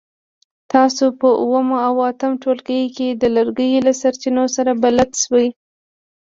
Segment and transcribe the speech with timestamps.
[0.71, 5.47] تاسو په اووم او اتم ټولګي کې د لرګیو له سرچینو سره بلد شوي.